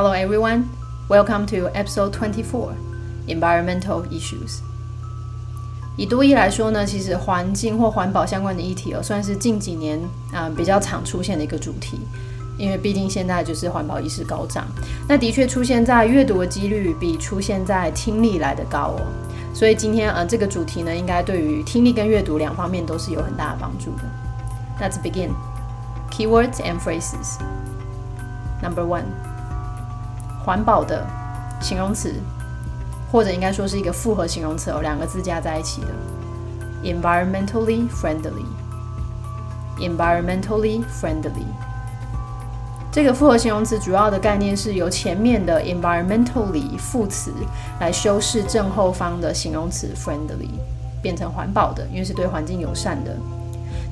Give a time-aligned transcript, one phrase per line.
[0.00, 0.68] Hello everyone,
[1.08, 2.72] welcome to episode twenty-four,
[3.26, 4.60] environmental issues.
[5.96, 9.98] 以多义来说呢，其实环境或环保相关的议题哦，算是近几年
[10.32, 11.98] 啊比较常出现的一个主题。
[12.56, 14.68] 因为毕竟现在就是环保意识高涨，
[15.08, 19.02] 那的确出现在阅读的几率比出现在听力来的高哦。
[19.52, 24.04] 所以今天呃这个主题呢，应该对于听力跟阅读两方面都是有很大的帮助的。
[24.80, 25.30] Let's begin.
[26.12, 27.40] Keywords and phrases.
[28.62, 29.02] Number one.
[30.48, 31.06] 环保的
[31.60, 32.14] 形容词，
[33.12, 35.88] 或者应该说是一个复合形容词哦，两个字加在一起的。
[36.82, 38.46] Environmentally friendly.
[39.78, 41.44] Environmentally friendly.
[42.90, 47.30] 这个复合形容词主要的概念是由前面的 environmentally 副词
[47.78, 50.48] 来修饰正后方的形容词 friendly，
[51.02, 53.14] 变成环保的，因为是对环境友善的。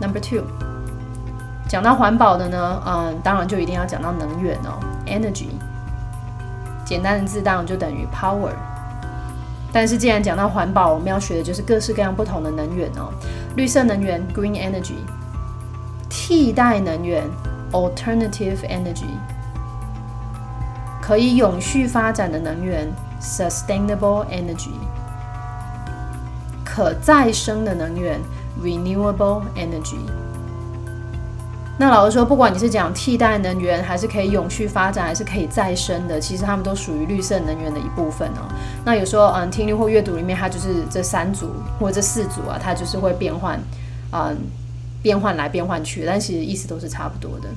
[0.01, 0.45] Number two，
[1.69, 5.49] 讲到环保的呢，嗯，当然就一定要讲到能源哦，energy。
[6.85, 8.53] 简单的字当就等于 power。
[9.79, 13.13] 但是既然讲到环保，我们要学的就是各式各样不同的能源哦，
[13.55, 14.97] 绿色能源 green energy，
[16.11, 17.23] 替代能源
[17.71, 19.07] alternative energy。
[21.01, 22.89] 可以永续发展的能源
[23.23, 24.73] ，sustainable energy；
[26.65, 28.19] 可再生的能源
[28.61, 30.01] ，renewable energy。
[31.79, 38.51] 那老实说，不管你是讲替代能源，还是可以永续发展，还是可以再生的，其实它们都属于绿色能源的一部分哦。
[38.85, 43.61] 那有时候，嗯，听力或阅读里面，它就是这三组或这四组啊，它就是会变换，
[44.13, 44.37] 嗯，
[45.03, 47.49] 变换来变换去，但其实意思都是差不多的。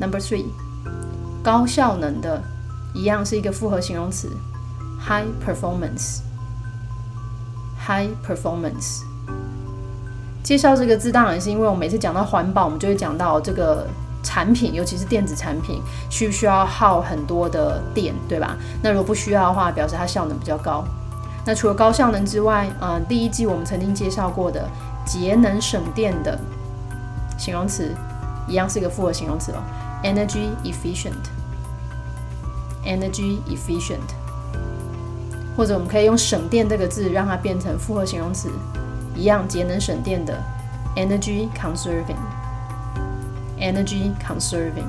[0.00, 0.46] Number three。
[1.44, 2.42] 高效能的，
[2.94, 4.28] 一样是一个复合形容词
[4.98, 9.04] ，high performance，high performance。
[10.44, 13.86] 介绍这个字当然是因为我每次讲到环保，我们就会讲到这个
[14.22, 18.54] 产品，尤其是电子产品，需不需要耗很多的电，对吧？
[18.82, 20.84] 那如果不需要的话，表示它效能比较高。
[21.46, 24.68] 那除了高效能之外，嗯，第一季我们曾经介绍过的
[25.06, 26.38] 节能省电的
[27.38, 27.94] 形容词，
[28.46, 29.62] 一样是一个复合形容词哦。
[30.02, 31.24] Energy efficient,
[32.84, 34.12] energy efficient，
[35.56, 38.50] 或者我们可以用省电这个字让它变成复合形容词，
[39.16, 40.38] 一样节能省电的
[40.96, 42.16] energy conserving,
[43.58, 44.86] energy conserving。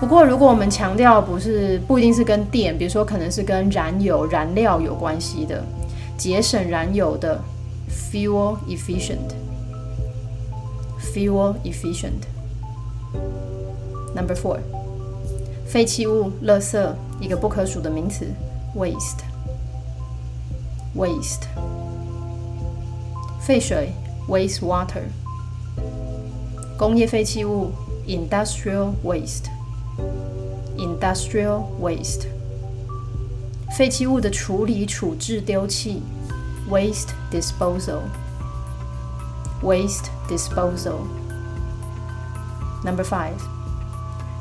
[0.00, 5.64] 不过如果我们强调不是不一定是跟电，比如说可能是跟燃油燃料有关系的，
[6.16, 7.42] 节省燃油的
[7.90, 9.34] fuel efficient,
[11.00, 12.28] fuel efficient。
[14.14, 14.60] Number four，
[15.66, 18.24] 废弃物、垃圾，一个不可数的名词
[18.76, 21.42] ，waste，waste，
[23.48, 23.90] 废水
[24.28, 25.00] ，waste water，
[26.76, 27.70] 工业废弃物
[28.06, 32.26] ，industrial waste，industrial waste，
[33.74, 36.02] 废弃物的处理、处置、丢弃
[36.70, 40.98] ，waste disposal，waste disposal。
[42.84, 43.32] Number five，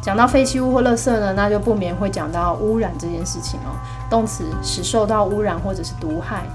[0.02, 3.72] 讲到废弃物或垃圾呢，那就不免会讲到污染这件事情哦。
[4.10, 6.46] 动词使受到污染或者是毒害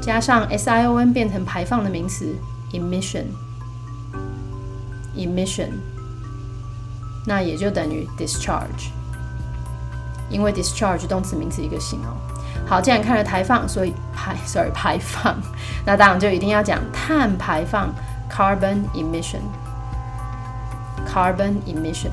[0.00, 2.32] 加上 sion 变成排放的名词
[2.72, 5.70] emission，emission。
[7.26, 8.90] 那也就等于 discharge，
[10.28, 12.14] 因为 discharge 动词名词一个形哦。
[12.66, 15.34] 好，既然看了排放，所以排，sorry 排放，
[15.86, 17.94] 那当然就一定要讲碳排放
[18.30, 22.10] carbon emission，carbon emission。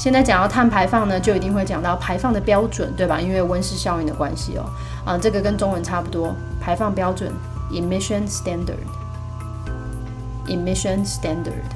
[0.00, 3.20] 现在讲到碳排放呢，就一定会讲到排放的标准，对吧？
[3.20, 4.64] 因为温室效应的关系哦。
[5.04, 7.30] 啊，这个跟中文差不多，排放标准
[7.70, 11.68] emission standard，emission standard。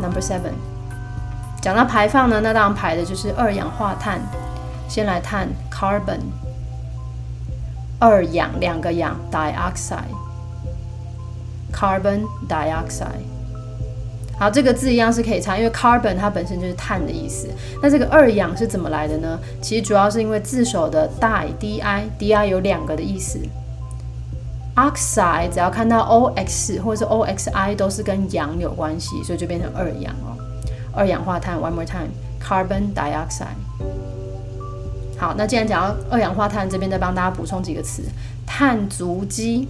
[0.00, 0.54] Number seven，
[1.60, 4.22] 讲到排放呢，那当然排的就是二氧化碳。
[4.88, 6.20] 先来碳 carbon，
[7.98, 13.33] 二氧两个氧 dioxide，carbon dioxide。
[14.38, 17.48] 好，这个字一样是可以查，因为 carbon 它本身就是碳的意思。
[17.80, 19.38] 那这个二氧是怎么来的呢？
[19.62, 23.38] 其实主要是因为字首的 di，di，di 有两个的意思。
[24.74, 30.36] oxide 只要看到 o x 或者是 o x i 都是跟氧有关系，所以就变成二氧哦。
[30.92, 33.54] 二氧化碳，one more time，carbon dioxide。
[35.16, 38.02] 好，那既然讲到二氧化碳，这边再帮大家补充几个词：
[38.44, 39.68] 碳足迹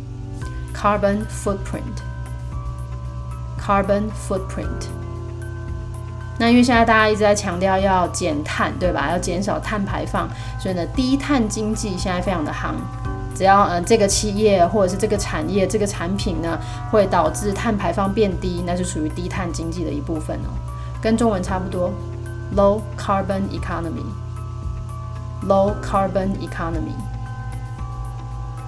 [0.75, 2.14] ，carbon footprint
[3.65, 4.89] Carbon footprint。
[6.39, 9.09] 那因为现在大家一直在强调要减碳，对吧？
[9.11, 10.29] 要减少碳排放，
[10.61, 12.75] 所以呢，低碳经济现在非常的夯。
[13.35, 16.59] 只要呃这个企业或者是这个产业这个产品呢，
[16.91, 20.51] 会导致碳排放变低，那是属于低碳经济的一部分哦，
[21.01, 21.93] 跟中文差不多
[22.55, 26.95] ，low carbon economy，low carbon economy。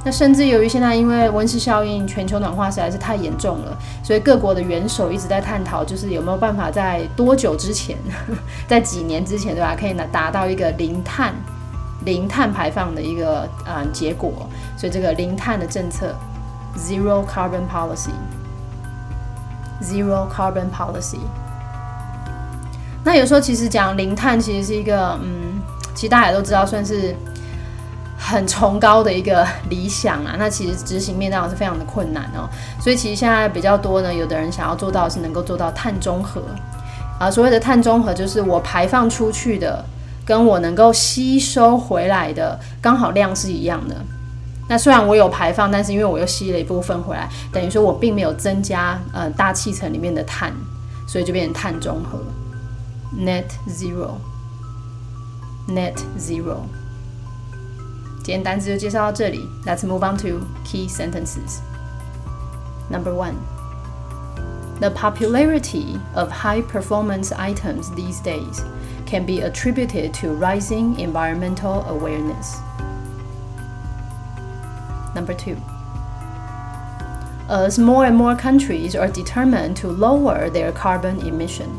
[0.07, 7.97] 那甚至由于现在因为温室效应、全球暖化实在是太严重了，所以各国的元首一直在探讨，就是有没有办法在多久之前，
[8.69, 11.35] 在几年之前对吧，可以呢达到一个零碳。
[12.05, 16.15] 零碳排放的一个嗯结果，所以这个零碳的政策
[16.79, 17.67] ，zero carbon
[19.83, 21.19] policy，zero carbon policy。
[23.03, 25.61] 那有时候其实讲零碳其实是一个嗯，
[25.97, 27.13] 其实大家都知道算是
[28.19, 30.37] 很崇高的一个理想啊。
[30.39, 32.49] 那其实执行面当然是非常的困难哦。
[32.81, 36.43] 所以其实现在比较多呢，有的人想要做到是能够做到碳中和
[37.19, 37.31] 啊。
[37.31, 39.85] 所谓的碳中和就是我排放出去的。
[40.27, 43.95] 跟我能够吸收回来的刚好量是一样的。
[44.69, 50.53] 那虽然我有排放，但是因为我又吸了一部分回来，等于说我并没有增加呃大气层里面的碳，
[51.07, 52.19] 所以就变成碳中和
[53.17, 53.45] ，net
[55.69, 56.57] zero，net zero。
[58.26, 61.60] 今天单词就介绍到这里，Let's move on to key sentences.
[62.90, 63.36] Number one.
[64.80, 68.64] The popularity of high performance items these days
[69.06, 72.58] can be attributed to rising environmental awareness.
[75.14, 75.58] Number two,
[77.48, 81.70] as more and more countries are determined to lower their carbon emission,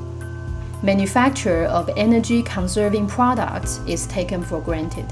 [0.82, 5.06] manufacture of energy conserving products is taken for granted.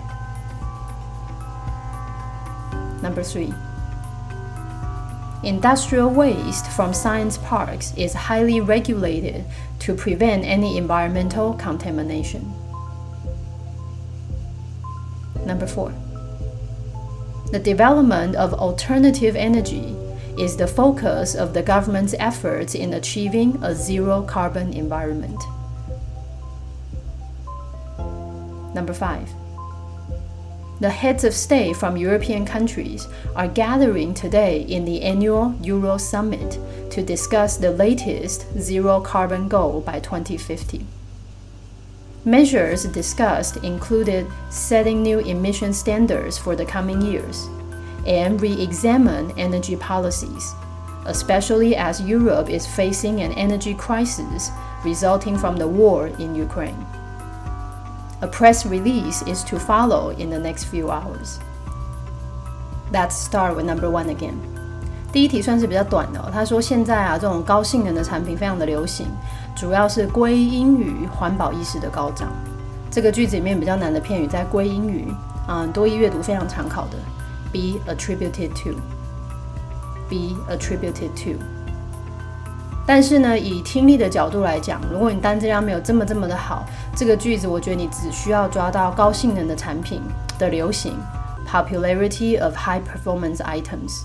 [3.16, 3.54] Number three,
[5.42, 9.46] Industrial waste from science parks is highly regulated
[9.80, 12.54] to prevent any environmental contamination.
[15.46, 15.94] Number four,
[17.54, 19.96] the development of alternative energy
[20.38, 25.42] is the focus of the government's efforts in achieving a zero carbon environment.
[28.76, 29.30] Number five,
[30.80, 36.60] the heads of state from European countries are gathering today in the annual Euro Summit
[36.92, 40.86] to discuss the latest zero carbon goal by 2050.
[42.26, 47.48] Measures discussed included setting new emission standards for the coming years
[48.06, 50.54] and re examine energy policies,
[51.06, 54.50] especially as Europe is facing an energy crisis
[54.84, 56.86] resulting from the war in Ukraine.
[58.22, 61.38] A press release is to follow in the next few hours.
[62.92, 64.36] Let's start with number one again.
[65.12, 66.30] 第一题算是比较短的。
[66.34, 69.08] 他说现在啊，这种高性能的产品非常的流行，
[69.56, 72.30] 主要是归因于环保意识的高涨。
[72.90, 75.14] 这个句子里面比较难的片语在归因于，
[75.48, 76.98] 嗯，多义阅读非常常考的
[77.52, 81.55] ，be attributed to，be attributed to。
[82.88, 86.64] 但是呢，以听力的角度来讲，如果你单字量没有这么这么的好，
[86.96, 90.02] 这个句子我觉得你只需要抓到高性能的产品
[90.38, 90.94] 的流行
[91.48, 94.04] （popularity of high performance items），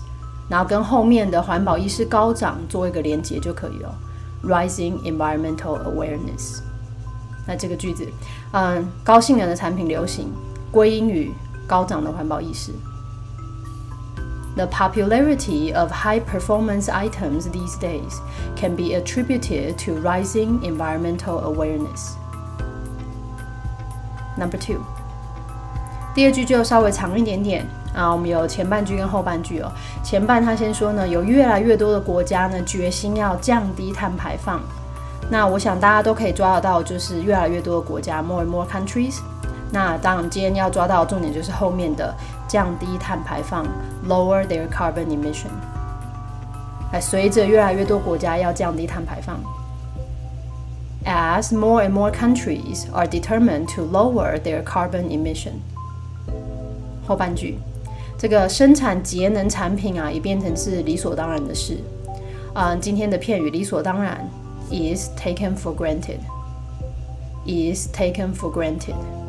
[0.49, 3.95] 然后跟后面的环保意识高涨做一个连接就可以了
[4.43, 6.61] （rising environmental awareness）。
[7.47, 8.07] 那这个句子，
[8.53, 10.31] 嗯，高性能的产品流行
[10.71, 11.31] 归因于
[11.67, 12.71] 高涨的环保意识。
[14.55, 18.19] The popularity of high performance items these days
[18.55, 22.15] can be attributed to rising environmental awareness.
[24.37, 24.81] Number two，
[26.13, 27.65] 第二句就稍微长一点点
[27.95, 29.71] 啊，我们有前半句跟后半句哦。
[30.03, 34.61] 前半他先说呢，有越来越多的国家呢决心要降低碳排放。
[35.29, 39.19] 那我想大家都可以抓得到，就是越来越多的国家，more and more countries。
[39.71, 42.13] 那当然，今天要抓到重点就是后面的
[42.51, 43.65] 降低碳排放
[44.09, 45.47] ，lower their carbon emission。
[46.91, 49.39] 哎，随着越来越多国家要降低碳排放
[51.05, 55.53] ，as more and more countries are determined to lower their carbon emission。
[57.07, 57.57] 后半句，
[58.17, 61.77] 这个生产节能产品啊，也变成是理所当然的事。
[62.53, 64.29] 嗯，今天的片语理所当然
[64.69, 69.20] is taken for granted，is taken for granted。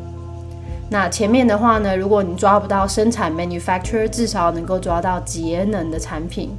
[0.93, 6.55] 那前面的话呢，如果你抓不到生产 （manufacturer），至少能够抓到节能的产品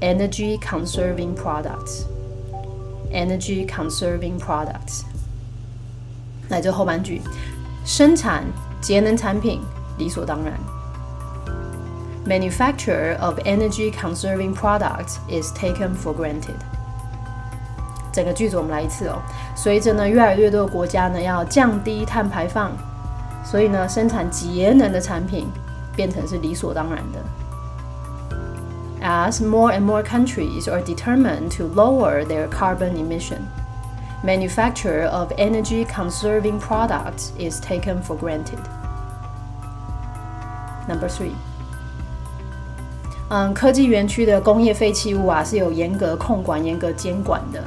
[0.00, 5.02] energy conserving products，energy conserving products。
[6.48, 7.20] 来，这后半句，
[7.84, 8.44] 生产
[8.80, 9.60] 节能产品
[9.98, 10.52] 理所当然。
[12.24, 16.54] Manufacture of energy conserving products is taken for granted。
[18.12, 19.20] 整个句子我们来一次哦。
[19.56, 22.70] 随着呢，越来越多的国家呢要降低碳排放。
[23.44, 25.46] 所以呢，生产节能的产品
[25.94, 27.20] 变成是理所当然的。
[29.04, 33.40] As more and more countries are determined to lower their carbon emission,
[34.22, 38.60] manufacture of energy conserving products is taken for granted.
[40.88, 41.32] Number three.
[43.28, 47.60] 嗯，科技园区的工业废弃物啊是有严格控管、严格监管的。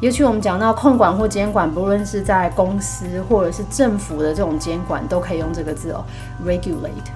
[0.00, 6.04] 尤其我们讲到控管或监管，不论是在公司或者是政府的这种监管，都可以用这个字哦
[6.44, 7.10] ，regulate。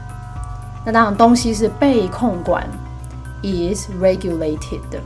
[0.86, 2.66] 那当然，东西是被控管
[3.42, 4.98] ，is regulated 的，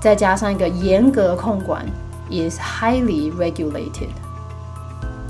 [0.00, 1.84] 再加上一个严格控管
[2.30, 4.10] ，is highly regulated。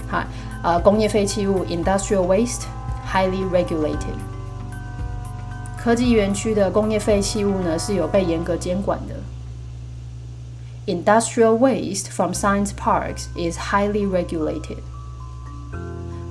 [0.06, 0.23] 好，
[0.62, 4.18] 呃，工业废弃物 （industrial waste）highly regulated。
[5.78, 9.13] 科技园区的工业废弃物呢，是有被严格监管的。
[10.86, 14.78] Industrial waste from science parks is highly regulated.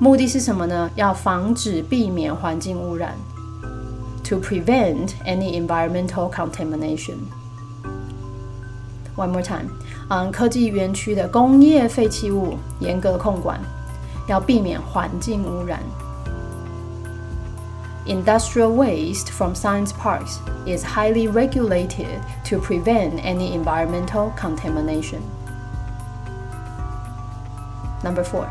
[0.00, 0.90] 目的是什么呢？
[0.96, 3.14] 要防止、避免环境污染，
[4.24, 7.16] to prevent any environmental contamination.
[9.16, 9.68] One more time.
[10.08, 13.60] 嗯，科技园区的工业废弃物严格控管，
[14.28, 15.80] 要避免环境污染。
[18.06, 25.20] Industrial waste from science parks is highly regulated to prevent any environmental contamination.
[28.02, 28.46] Number four，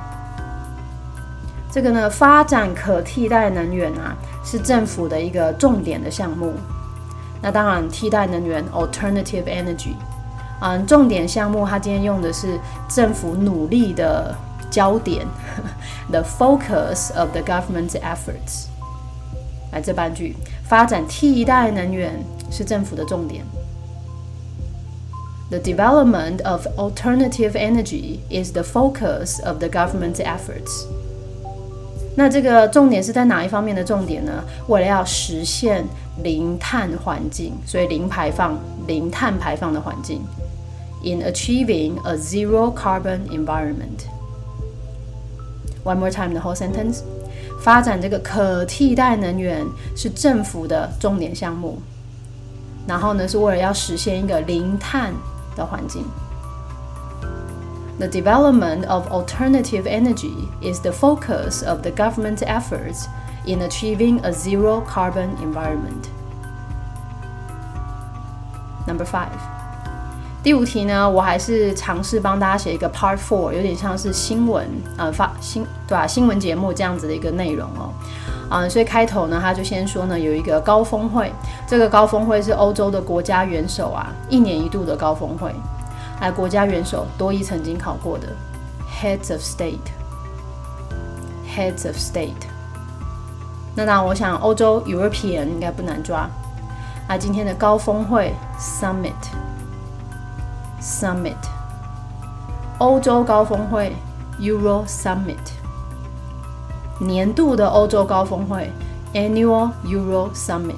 [1.72, 6.53] 这个呢，发展可替代能源啊，是政府的一个重点的项目。
[7.41, 9.96] 那当然，替代能源 （alternative energy），
[10.62, 14.36] 嗯，重点项目，它今天用的是政府努力的
[14.69, 15.25] 焦点，
[16.12, 18.67] the focus of the government's efforts。
[19.73, 22.12] 来这半句，发展替代能源
[22.50, 23.45] 是政府的重点。
[25.50, 30.87] The development of alternative energy is the focus of the government's efforts。
[32.14, 34.45] 那这个重点是在哪一方面的重点呢？
[34.69, 35.85] 为了要实现
[36.23, 40.23] 零碳环境，所以零排放、零碳排放的环境。
[41.05, 44.07] In achieving a zero carbon environment.
[45.85, 47.00] One more time, the whole sentence.
[47.62, 49.65] 发展这个可替代能源
[49.96, 51.81] 是政府的重点项目，
[52.88, 55.13] 然后呢，是为了要实现一个零碳
[55.55, 56.03] 的环境。
[58.00, 63.07] The development of alternative energy is the focus of the government's efforts
[63.46, 66.10] in achieving a zero carbon environment.
[68.86, 69.31] Number five.
[70.42, 76.04] 第五题呢，我还是尝试帮大家写一个 Part Four，有点像是新闻，呃，发新对吧？
[76.04, 77.92] 新闻节目这样子的一个内容哦，
[78.50, 81.32] 啊，所以开头呢，他就先说呢，有一个高峰会，
[81.64, 85.54] 这个高峰会是欧洲的国家元首啊，一年一度的高峰会，
[86.18, 88.26] 哎，国家元首多一曾经考过的
[89.00, 92.32] Heads of State，Heads of State，
[93.76, 96.28] 那那，我想欧洲 European 应该不难抓，
[97.06, 99.12] 啊，今天的高峰会 Summit。
[100.82, 101.36] Summit，
[102.78, 103.94] 欧洲高峰会
[104.40, 105.36] Euro Summit，
[106.98, 108.68] 年度的欧洲高峰会
[109.14, 110.74] Annual Euro Summit。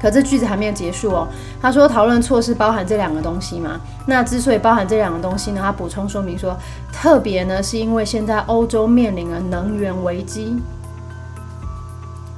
[0.00, 1.28] 可这句子还没有结束哦。
[1.60, 3.80] 他说讨论措施包含这两个东西嘛？
[4.04, 6.56] 那之所以包含这两个东西呢，他补充说明说，
[6.92, 10.60] 特别呢是因为现在欧洲面临了能源危机。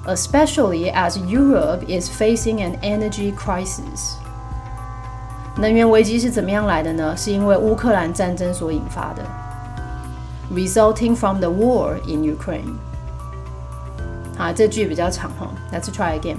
[0.07, 4.16] especially as Europe is facing an energy crisis.
[5.57, 7.16] 能源危机是怎么样来的呢？
[7.16, 9.23] 是因为乌克兰战争所引发的
[10.54, 12.76] ，resulting from the war in Ukraine。
[14.38, 16.38] 好，这句比较长哈，Let's try again。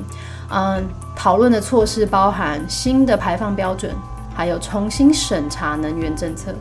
[0.49, 3.95] 嗯，讨论的措施包含新的排放标准，
[4.35, 6.55] 还有重新审查能源政策。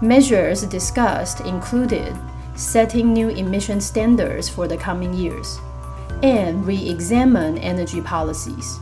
[0.00, 2.12] Measures discussed included
[2.56, 5.56] setting new emission standards for the coming years,
[6.22, 8.76] and re-examine energy policies.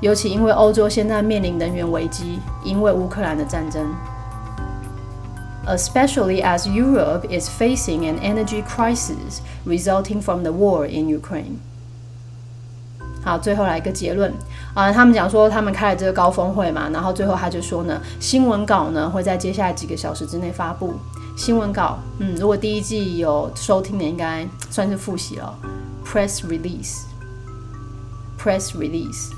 [0.00, 3.86] 尤其因为欧洲现在面临能源危机，因为乌克兰的战争。
[5.67, 11.57] Especially as Europe is facing an energy crisis resulting from the war in Ukraine.
[13.21, 14.33] 好，最后来一个结论
[14.73, 20.93] 啊，他们讲说他们开了这个高峰会嘛，然后最后他就说呢，新闻稿呢会在接下来几个小时之内发布。
[21.35, 25.53] 新闻稿，嗯，如果第一季有收听的，应该算是复习了。
[26.05, 29.31] Press release，press release，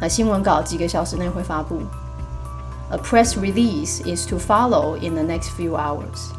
[0.00, 1.82] 那新闻稿几个小时内会发布。
[2.90, 6.30] A press release is to follow in the next few hours。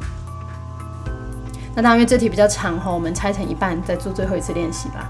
[1.76, 5.10] 那当然，因为这题比较长哈，我们拆成一半再做最后一次练习吧。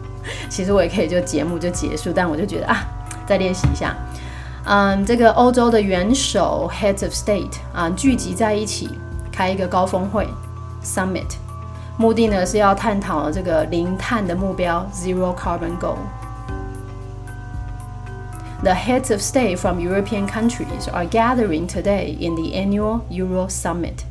[0.48, 2.84] 其实我也可以就节目就结束，但我就觉得啊，
[3.26, 3.94] 再练习一下。
[4.64, 8.98] 嗯，这个欧洲的元首 （heads of state） 啊，聚集在一起
[9.32, 10.28] 开一个高峰会
[10.82, 11.34] （summit），
[11.96, 15.96] 目的呢是要探讨这个零碳的目标 （zero carbon goal）。
[18.63, 24.03] The heads of state from European countries are gathering today in the annual Euro Summit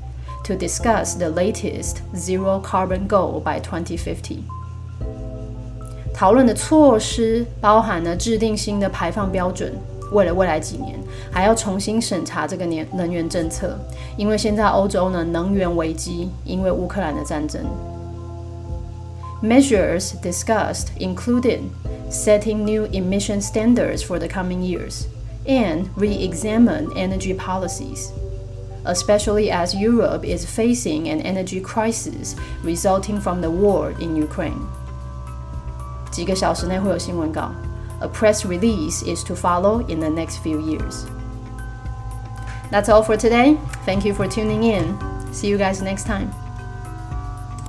[0.44, 4.38] to discuss the latest zero carbon goal by 2050。
[6.14, 9.72] 讨论的措施包含了制定新的排放标准。
[10.10, 10.98] 为了未来几年
[11.30, 13.78] 还要重新审查这个年能源政策，
[14.16, 17.60] 因为现在欧洲呢能源危机，因为乌克兰的战争。
[19.42, 21.70] Measures discussed included
[22.10, 25.06] setting new emission standards for the coming years
[25.46, 28.10] and re-examine energy policies,
[28.84, 34.66] especially as Europe is facing an energy crisis resulting from the war in Ukraine.
[36.10, 37.52] 几个小时内会有新闻稿。
[38.00, 41.06] a press release is to follow in the next few years.
[42.70, 43.58] That's all for today.
[43.84, 44.96] Thank you for tuning in.
[45.32, 46.32] See you guys next time.